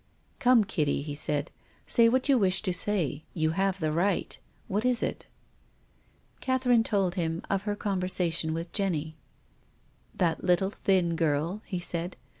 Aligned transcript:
"Come, 0.39 0.63
Kitty," 0.63 1.03
he 1.03 1.13
said." 1.13 1.51
Say 1.85 2.09
what 2.09 2.27
you 2.27 2.35
wish 2.39 2.63
to 2.63 2.73
say. 2.73 3.23
You 3.35 3.51
have 3.51 3.79
the 3.79 3.91
right. 3.91 4.35
What 4.67 4.83
is 4.83 5.03
it?" 5.03 5.27
Catherine 6.41 6.81
told 6.81 7.13
him 7.13 7.43
of 7.51 7.69
her 7.69 7.75
conversation 7.75 8.51
with 8.55 8.73
Jenny. 8.73 9.15
"That 10.15 10.43
little 10.43 10.71
thin 10.71 11.15
girl," 11.15 11.61
he 11.65 11.77
said. 11.77 12.17